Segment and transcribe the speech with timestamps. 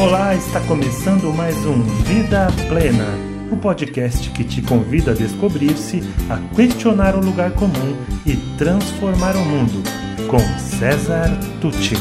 [0.00, 3.04] Olá, está começando mais um Vida Plena,
[3.50, 9.44] o podcast que te convida a descobrir-se, a questionar o lugar comum e transformar o
[9.44, 9.82] mundo,
[10.30, 11.28] com César
[11.60, 11.96] Tucci.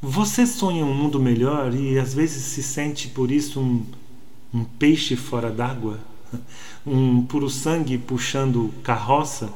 [0.00, 3.84] Você sonha um mundo melhor e às vezes se sente por isso um,
[4.54, 5.98] um peixe fora d'água?
[6.86, 9.50] Um puro sangue puxando carroça?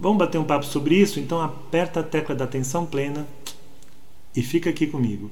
[0.00, 1.20] Vamos bater um papo sobre isso?
[1.20, 3.28] Então aperta a tecla da atenção plena
[4.34, 5.30] e fica aqui comigo.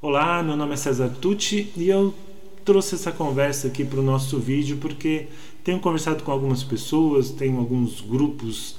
[0.00, 2.14] Olá, meu nome é César Tucci e eu
[2.64, 5.26] trouxe essa conversa aqui para o nosso vídeo porque
[5.64, 8.76] tenho conversado com algumas pessoas, tenho alguns grupos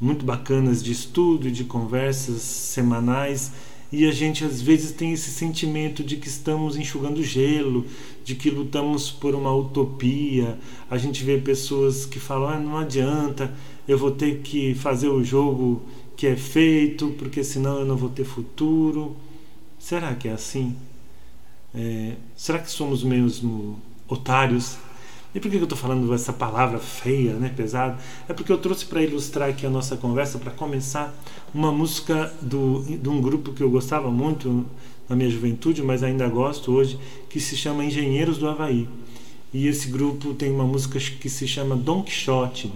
[0.00, 3.50] muito bacanas de estudo e de conversas semanais
[3.92, 7.86] e a gente às vezes tem esse sentimento de que estamos enxugando gelo,
[8.24, 10.58] de que lutamos por uma utopia.
[10.90, 13.54] A gente vê pessoas que falam: ah, não adianta,
[13.86, 15.82] eu vou ter que fazer o jogo
[16.16, 19.16] que é feito, porque senão eu não vou ter futuro.
[19.78, 20.74] Será que é assim?
[21.74, 24.76] É, será que somos mesmo otários?
[25.34, 27.98] E por que eu estou falando essa palavra feia, né, pesada?
[28.28, 31.12] É porque eu trouxe para ilustrar aqui a nossa conversa, para começar,
[31.52, 34.64] uma música do, de um grupo que eu gostava muito
[35.08, 38.88] na minha juventude, mas ainda gosto hoje, que se chama Engenheiros do Havaí.
[39.52, 42.70] E esse grupo tem uma música que se chama Don Quixote,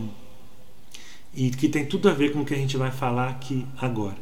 [1.35, 4.17] e que tem tudo a ver com o que a gente vai falar aqui agora.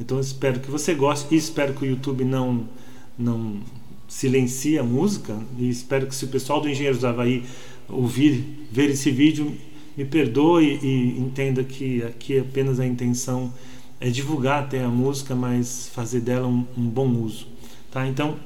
[0.00, 2.68] Então eu espero que você goste e espero que o YouTube não,
[3.16, 3.60] não
[4.08, 7.44] silencie a música e espero que se o pessoal do Engenheiros do Havaí
[7.88, 9.54] ouvir, ver esse vídeo,
[9.96, 13.52] me perdoe e entenda que aqui apenas a intenção
[13.98, 17.46] é divulgar até a música, mas fazer dela um, um bom uso.
[17.90, 18.06] Tá?
[18.06, 18.36] Então,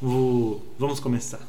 [0.00, 1.40] vou, vamos começar.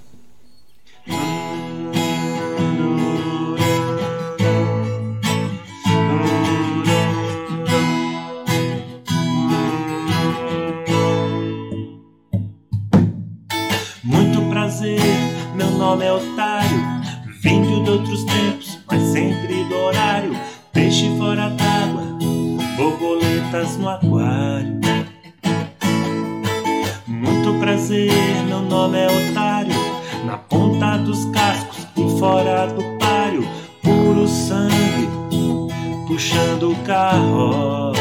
[14.03, 14.99] Muito prazer,
[15.55, 16.70] meu nome é Otário Vindo
[17.83, 20.35] de outros tempos, mas sempre do horário.
[20.73, 22.03] Peixe fora d'água,
[22.77, 24.79] borboletas no aquário.
[27.07, 28.11] Muito prazer,
[28.47, 29.75] meu nome é Otário.
[30.25, 33.47] Na ponta dos cascos e fora do páreo,
[33.83, 35.09] puro sangue,
[36.07, 38.00] puxando carroça.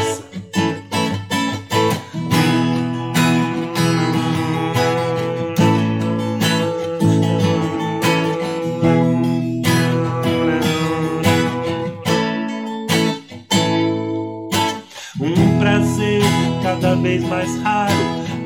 [17.11, 17.93] vez mais raro.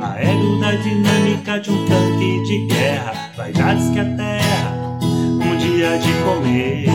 [0.01, 3.13] Aerodinâmica de um tanque de guerra.
[3.37, 6.87] Vaidades que a terra um dia de comer.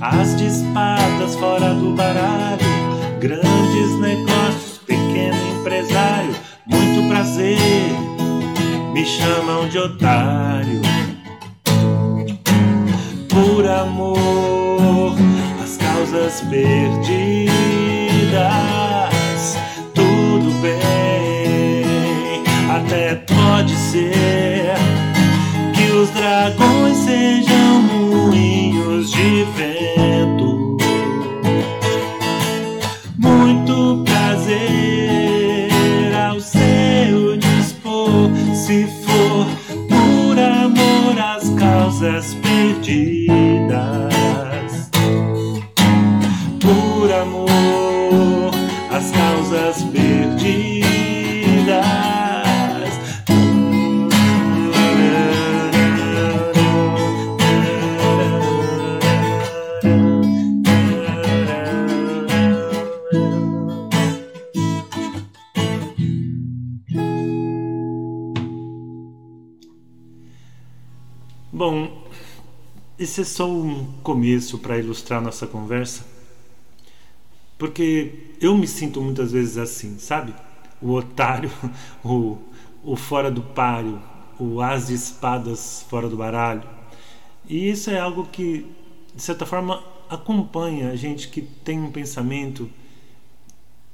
[0.00, 2.60] As de espadas fora do baralho.
[3.18, 6.34] Grandes negócios, pequeno empresário.
[6.66, 7.58] Muito prazer,
[8.92, 10.80] me chamam de otário.
[13.28, 15.14] Por amor,
[15.62, 17.59] as causas perdidas
[19.94, 22.42] tudo bem.
[22.70, 24.74] Até pode ser
[25.74, 29.99] que os dragões sejam moinhos de vento.
[73.10, 76.04] Esse é só um começo para ilustrar nossa conversa
[77.60, 80.34] porque eu me sinto muitas vezes assim, sabe?
[80.80, 81.50] O otário,
[82.02, 82.38] o,
[82.82, 84.00] o fora do páreo,
[84.38, 86.62] o as de espadas fora do baralho.
[87.46, 88.64] E isso é algo que,
[89.14, 92.66] de certa forma, acompanha a gente que tem um pensamento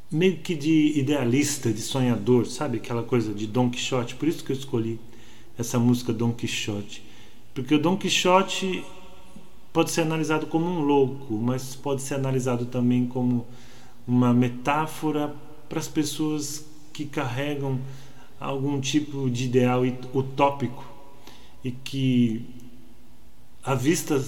[0.08, 2.76] meio que de idealista, de sonhador, sabe?
[2.76, 4.14] Aquela coisa de Don Quixote.
[4.14, 5.00] Por isso que eu escolhi
[5.58, 7.02] essa música Don Quixote.
[7.52, 8.84] Porque o Don Quixote
[9.76, 13.46] pode ser analisado como um louco, mas pode ser analisado também como
[14.08, 15.34] uma metáfora
[15.68, 16.64] para as pessoas
[16.94, 17.78] que carregam
[18.40, 19.82] algum tipo de ideal
[20.14, 20.82] utópico
[21.62, 22.48] e que
[23.62, 24.24] à vista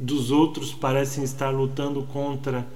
[0.00, 2.66] dos outros parecem estar lutando contra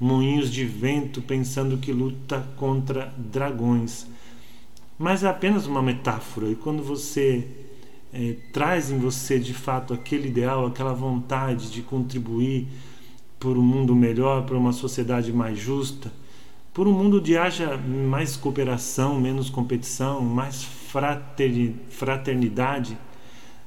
[0.00, 4.06] moinhos de vento, pensando que luta contra dragões.
[4.98, 7.65] Mas é apenas uma metáfora, e quando você
[8.18, 12.66] é, traz em você de fato aquele ideal, aquela vontade de contribuir
[13.38, 16.10] por um mundo melhor, para uma sociedade mais justa,
[16.72, 20.64] por um mundo onde haja mais cooperação, menos competição, mais
[21.90, 22.96] fraternidade,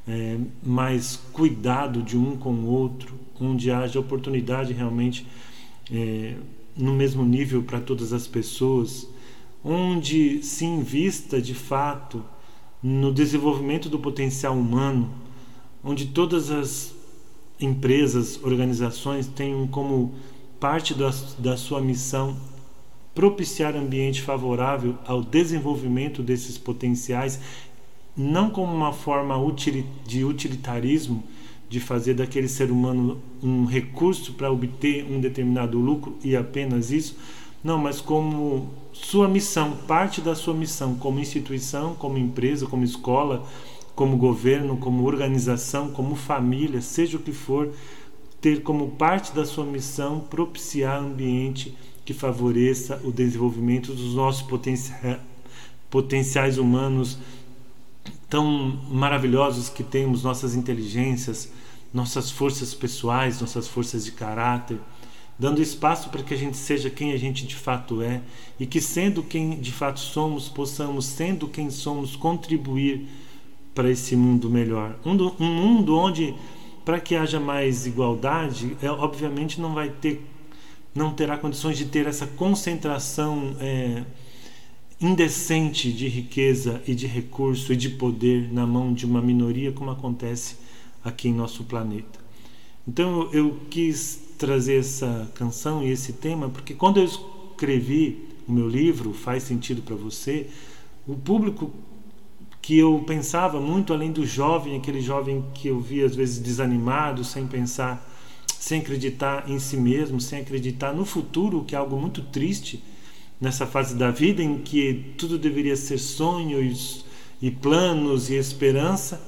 [0.08, 5.28] é, mais cuidado de um com o outro, onde haja oportunidade realmente
[5.92, 6.34] é,
[6.76, 9.08] no mesmo nível para todas as pessoas,
[9.64, 12.26] onde se invista de fato
[12.82, 15.10] no desenvolvimento do potencial humano,
[15.84, 16.94] onde todas as
[17.60, 20.14] empresas, organizações tenham como
[20.60, 22.38] parte da, da sua missão
[23.14, 27.40] propiciar ambiente favorável ao desenvolvimento desses potenciais,
[28.16, 29.36] não como uma forma
[30.06, 31.24] de utilitarismo,
[31.70, 37.18] de fazer daquele ser humano um recurso para obter um determinado lucro e apenas isso,
[37.64, 43.46] não, mas como sua missão, parte da sua missão como instituição, como empresa, como escola,
[43.96, 47.74] como governo, como organização, como família, seja o que for,
[48.40, 51.76] ter como parte da sua missão propiciar ambiente
[52.06, 54.46] que favoreça o desenvolvimento dos nossos
[55.90, 57.18] potenciais humanos
[58.30, 61.52] tão maravilhosos que temos, nossas inteligências,
[61.94, 64.78] nossas forças pessoais, nossas forças de caráter,
[65.40, 68.22] dando espaço para que a gente seja quem a gente de fato é
[68.60, 73.08] e que, sendo quem de fato somos, possamos, sendo quem somos, contribuir
[73.74, 75.00] para esse mundo melhor.
[75.06, 76.36] Um, um mundo onde,
[76.84, 80.22] para que haja mais igualdade, é, obviamente não vai ter
[80.94, 84.04] não terá condições de ter essa concentração é,
[85.00, 89.92] indecente de riqueza e de recurso e de poder na mão de uma minoria, como
[89.92, 90.58] acontece
[91.04, 92.20] aqui em nosso planeta.
[92.90, 98.68] Então eu quis trazer essa canção e esse tema porque quando eu escrevi o meu
[98.68, 100.48] livro Faz Sentido para Você,
[101.08, 101.72] o público
[102.60, 107.24] que eu pensava muito além do jovem, aquele jovem que eu via às vezes desanimado,
[107.24, 108.04] sem pensar
[108.48, 112.84] sem acreditar em si mesmo, sem acreditar no futuro, que é algo muito triste
[113.40, 117.06] nessa fase da vida em que tudo deveria ser sonhos
[117.40, 119.22] e planos e esperança,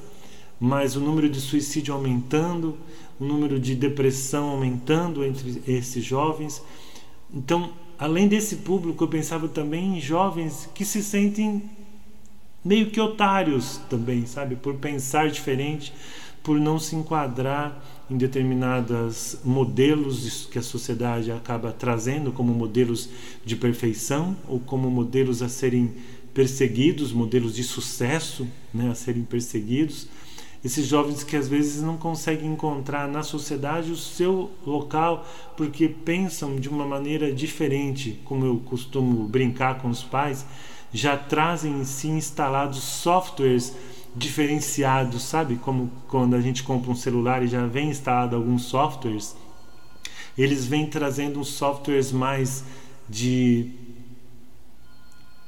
[0.59, 2.75] mas o número de suicídio aumentando,
[3.21, 6.59] o número de depressão aumentando entre esses jovens.
[7.31, 11.61] Então, além desse público, eu pensava também em jovens que se sentem
[12.65, 15.93] meio que otários também, sabe, por pensar diferente,
[16.41, 17.79] por não se enquadrar
[18.09, 23.07] em determinados modelos que a sociedade acaba trazendo como modelos
[23.45, 25.93] de perfeição ou como modelos a serem
[26.33, 30.07] perseguidos, modelos de sucesso, né, a serem perseguidos.
[30.63, 35.25] Esses jovens que às vezes não conseguem encontrar na sociedade o seu local
[35.57, 40.45] porque pensam de uma maneira diferente, como eu costumo brincar com os pais,
[40.93, 43.75] já trazem em si instalados softwares
[44.15, 45.55] diferenciados, sabe?
[45.55, 49.35] Como quando a gente compra um celular e já vem instalado alguns softwares,
[50.37, 52.63] eles vêm trazendo uns softwares mais
[53.09, 53.71] de,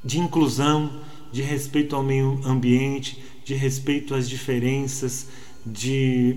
[0.02, 0.90] de inclusão,
[1.30, 5.28] de respeito ao meio ambiente, de respeito às diferenças,
[5.64, 6.36] de,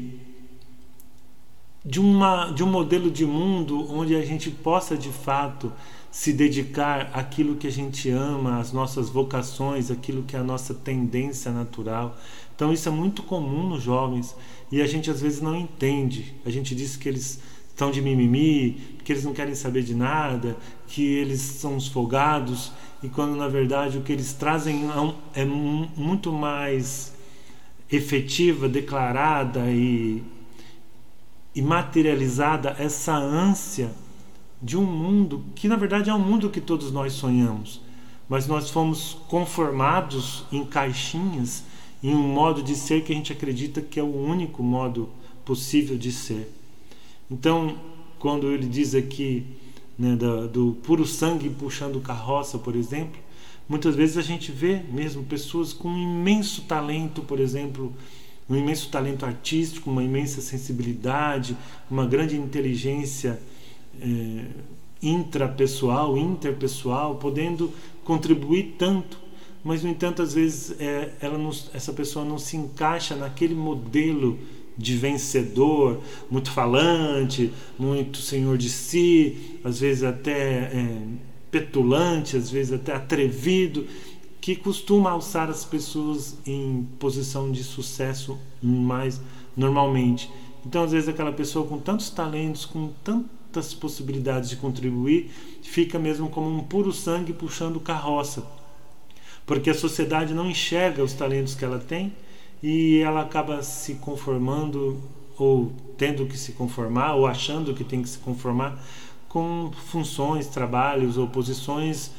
[1.84, 5.72] de, uma, de um modelo de mundo onde a gente possa de fato
[6.12, 10.74] se dedicar àquilo que a gente ama, às nossas vocações, aquilo que é a nossa
[10.74, 12.18] tendência natural.
[12.56, 14.36] Então isso é muito comum nos jovens
[14.72, 16.34] e a gente às vezes não entende.
[16.46, 17.40] A gente diz que eles
[17.78, 20.58] estão de mimimi, que eles não querem saber de nada,
[20.88, 22.72] que eles são os folgados
[23.04, 24.90] e quando na verdade o que eles trazem
[25.36, 27.14] é, é muito mais
[27.92, 30.24] efetiva, declarada e,
[31.54, 33.92] e materializada essa ânsia
[34.60, 37.80] de um mundo que na verdade é um mundo que todos nós sonhamos,
[38.28, 41.64] mas nós fomos conformados em caixinhas,
[42.02, 45.10] em um modo de ser que a gente acredita que é o único modo
[45.46, 46.57] possível de ser.
[47.30, 47.78] Então,
[48.20, 49.46] quando ele diz aqui
[49.98, 53.20] né, do, do puro sangue puxando carroça, por exemplo,
[53.68, 57.94] muitas vezes a gente vê mesmo pessoas com um imenso talento, por exemplo,
[58.50, 61.58] um imenso talento artístico, uma imensa sensibilidade,
[61.92, 63.40] uma grande inteligência
[64.00, 64.46] é,
[65.02, 67.72] intrapessoal, interpessoal, podendo
[68.06, 69.20] contribuir tanto,
[69.64, 74.40] mas no entanto às vezes é, ela não, essa pessoa não se encaixa naquele modelo
[74.78, 81.02] de vencedor, muito falante, muito senhor de si, às vezes até é,
[81.50, 83.88] petulante, às vezes até atrevido,
[84.40, 89.20] que costuma alçar as pessoas em posição de sucesso mais
[89.56, 90.30] normalmente.
[90.66, 95.32] Então, às vezes, aquela pessoa com tantos talentos, com tantas possibilidades de contribuir,
[95.64, 98.46] fica mesmo como um puro sangue puxando carroça.
[99.46, 102.14] Porque a sociedade não enxerga os talentos que ela tem
[102.62, 105.00] e ela acaba se conformando
[105.38, 108.84] ou tendo que se conformar ou achando que tem que se conformar
[109.30, 112.12] com funções, trabalhos ou posições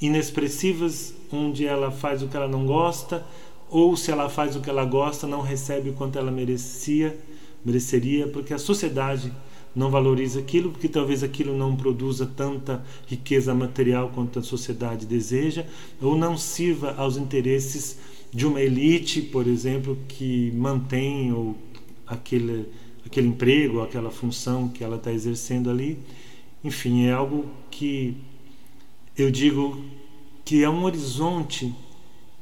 [0.00, 3.24] inexpressivas onde ela faz o que ela não gosta
[3.70, 7.18] ou se ela faz o que ela gosta não recebe o quanto ela merecia,
[7.64, 9.32] mereceria, porque a sociedade
[9.74, 15.66] não valoriza aquilo, porque talvez aquilo não produza tanta riqueza material quanto a sociedade deseja,
[16.00, 17.98] ou não sirva aos interesses
[18.32, 21.56] de uma elite, por exemplo, que mantém ou
[22.06, 22.66] aquele,
[23.04, 25.98] aquele emprego, aquela função que ela está exercendo ali.
[26.62, 28.16] Enfim, é algo que
[29.16, 29.82] eu digo
[30.44, 31.74] que é um horizonte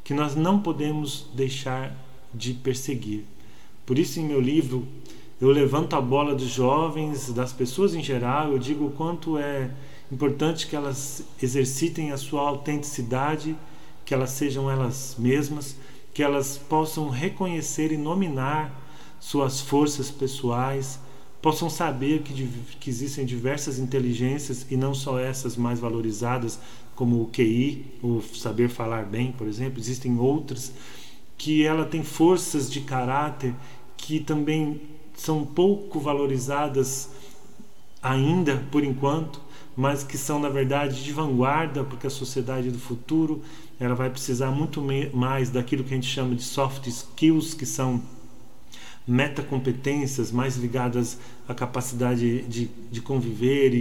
[0.05, 1.97] que nós não podemos deixar
[2.33, 3.25] de perseguir.
[3.85, 4.87] Por isso, em meu livro,
[5.41, 9.71] eu levanto a bola dos jovens, das pessoas em geral, eu digo o quanto é
[10.11, 13.57] importante que elas exercitem a sua autenticidade,
[14.07, 15.77] que elas sejam elas mesmas,
[16.15, 18.73] que elas possam reconhecer e nominar
[19.21, 20.99] suas forças pessoais,
[21.43, 22.49] possam saber que,
[22.81, 26.59] que existem diversas inteligências e não só essas mais valorizadas,
[26.95, 30.73] como o QI, o saber falar bem, por exemplo, existem outras
[31.37, 33.55] que ela tem forças de caráter
[33.97, 34.81] que também
[35.15, 37.11] são pouco valorizadas
[38.03, 39.41] ainda por enquanto,
[39.77, 43.43] mas que são na verdade de vanguarda, porque a sociedade do futuro
[43.79, 48.03] ela vai precisar muito mais daquilo que a gente chama de soft skills, que são
[49.07, 53.77] metacompetências mais ligadas à capacidade de, de conviver e,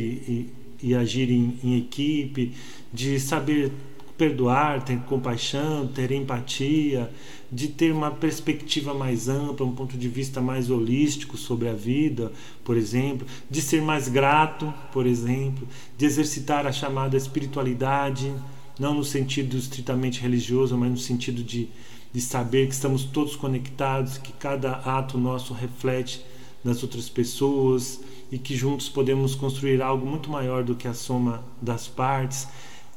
[0.83, 2.53] e, e agir em, em equipe,
[2.93, 3.71] de saber
[4.17, 7.11] perdoar, ter compaixão, ter empatia,
[7.51, 12.31] de ter uma perspectiva mais ampla, um ponto de vista mais holístico sobre a vida,
[12.63, 15.67] por exemplo, de ser mais grato, por exemplo,
[15.97, 18.33] de exercitar a chamada espiritualidade,
[18.79, 21.69] não no sentido estritamente religioso, mas no sentido de,
[22.11, 26.25] de saber que estamos todos conectados, que cada ato nosso reflete
[26.63, 31.43] nas outras pessoas e que juntos podemos construir algo muito maior do que a soma
[31.61, 32.47] das partes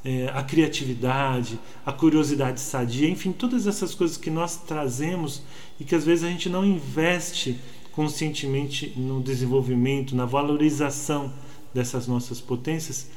[0.03, 5.41] é, a criatividade, a curiosidade sadia, enfim, todas essas coisas que nós trazemos
[5.79, 7.59] e que às vezes a gente não investe
[7.91, 11.33] conscientemente no desenvolvimento, na valorização
[11.73, 13.09] dessas nossas potências.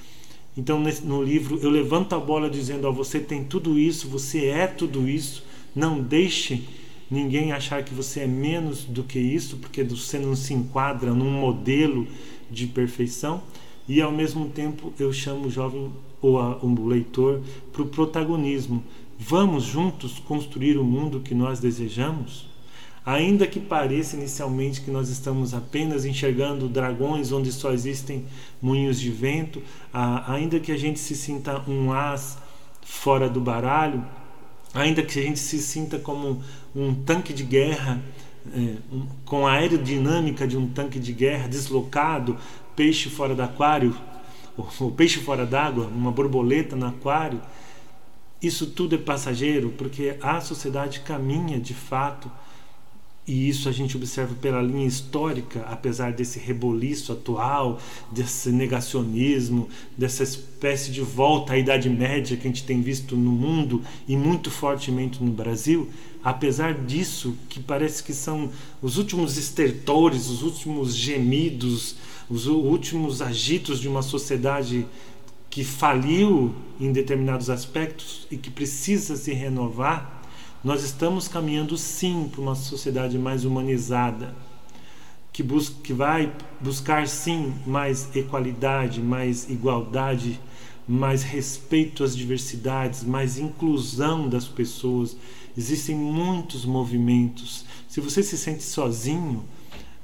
[0.56, 5.08] Então, no livro, eu levanto a bola dizendo: você tem tudo isso, você é tudo
[5.08, 6.64] isso, não deixe
[7.10, 11.30] ninguém achar que você é menos do que isso, porque você não se enquadra num
[11.30, 12.06] modelo
[12.50, 13.42] de perfeição.
[13.88, 18.82] E ao mesmo tempo, eu chamo o jovem ou a, um leitor para o protagonismo.
[19.18, 22.50] Vamos juntos construir o mundo que nós desejamos?
[23.04, 28.24] Ainda que pareça inicialmente que nós estamos apenas enxergando dragões onde só existem
[28.60, 29.60] moinhos de vento,
[29.92, 32.38] ainda que a gente se sinta um as
[32.80, 34.04] fora do baralho,
[34.72, 36.40] ainda que a gente se sinta como
[36.74, 38.00] um tanque de guerra,
[38.54, 42.36] é, um, com a aerodinâmica de um tanque de guerra deslocado,
[42.74, 43.96] peixe fora do aquário,
[44.56, 47.40] o peixe fora d'água, uma borboleta no aquário,
[48.42, 52.30] isso tudo é passageiro, porque a sociedade caminha de fato,
[53.24, 57.78] e isso a gente observa pela linha histórica, apesar desse reboliço atual,
[58.10, 63.30] desse negacionismo, dessa espécie de volta à Idade Média que a gente tem visto no
[63.30, 65.88] mundo e muito fortemente no Brasil,
[66.24, 68.50] apesar disso, que parece que são
[68.82, 71.94] os últimos estertores, os últimos gemidos,
[72.32, 74.86] os últimos agitos de uma sociedade
[75.50, 80.22] que faliu em determinados aspectos e que precisa se renovar,
[80.64, 84.34] nós estamos caminhando sim para uma sociedade mais humanizada,
[85.30, 90.40] que, busca, que vai buscar sim mais equalidade, mais igualdade,
[90.88, 95.18] mais respeito às diversidades, mais inclusão das pessoas.
[95.54, 97.66] Existem muitos movimentos.
[97.86, 99.44] Se você se sente sozinho,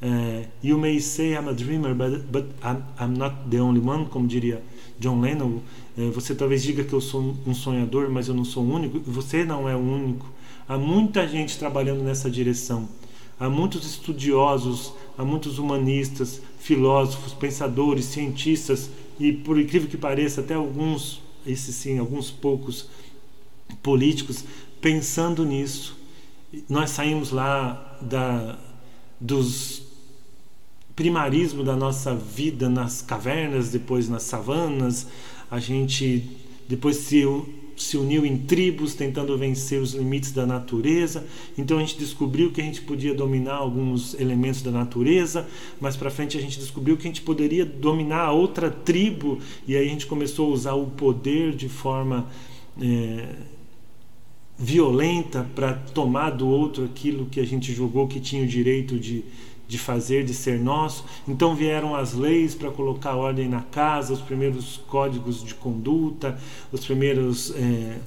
[0.00, 4.06] Uh, you may say I'm a dreamer, but, but I'm, I'm, not the only one,
[4.06, 4.62] como diria
[4.98, 5.60] John Lennon.
[5.96, 9.00] Uh, você talvez diga que eu sou um sonhador, mas eu não sou o único.
[9.00, 10.26] Você não é o único.
[10.68, 12.88] Há muita gente trabalhando nessa direção.
[13.40, 20.54] Há muitos estudiosos, há muitos humanistas, filósofos, pensadores, cientistas e, por incrível que pareça, até
[20.54, 22.88] alguns, esses sim, alguns poucos
[23.82, 24.44] políticos
[24.80, 25.96] pensando nisso.
[26.68, 28.58] Nós saímos lá da,
[29.20, 29.87] dos
[30.98, 35.06] primarismo da nossa vida nas cavernas, depois nas savanas,
[35.48, 36.28] a gente
[36.68, 37.24] depois se
[37.76, 41.24] se uniu em tribos tentando vencer os limites da natureza.
[41.56, 45.46] Então a gente descobriu que a gente podia dominar alguns elementos da natureza,
[45.80, 49.38] mas para frente a gente descobriu que a gente poderia dominar a outra tribo
[49.68, 52.26] e aí a gente começou a usar o poder de forma
[52.82, 53.36] é,
[54.58, 59.24] violenta para tomar do outro aquilo que a gente julgou que tinha o direito de
[59.68, 61.04] de fazer, de ser nosso.
[61.28, 66.38] Então vieram as leis para colocar ordem na casa, os primeiros códigos de conduta,
[66.72, 67.54] os primeiros.
[67.54, 67.98] É,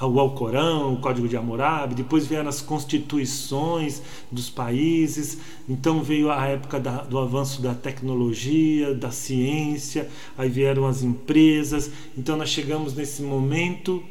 [0.00, 6.44] o Alcorão, o Código de Hammurabi, depois vieram as constituições dos países, então veio a
[6.46, 12.94] época da, do avanço da tecnologia, da ciência, aí vieram as empresas, então nós chegamos
[12.94, 14.02] nesse momento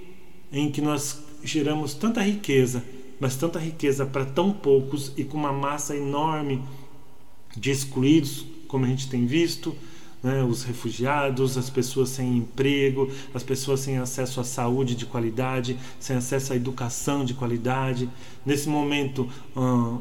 [0.49, 2.81] em que nós geramos tanta riqueza,
[3.21, 6.59] mas tanta riqueza para tão poucos e com uma massa enorme
[7.55, 9.75] de excluídos, como a gente tem visto,
[10.23, 15.77] né, os refugiados, as pessoas sem emprego, as pessoas sem acesso à saúde de qualidade,
[15.99, 18.09] sem acesso à educação de qualidade.
[18.43, 19.99] Nesse momento, um,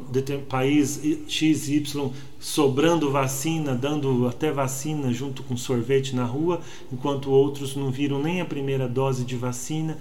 [0.49, 6.59] país XY sobrando vacina, dando até vacina junto com sorvete na rua,
[6.91, 9.97] enquanto outros não viram nem a primeira dose de vacina.